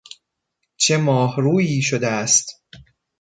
[0.77, 2.63] چه ماهرویی شده است!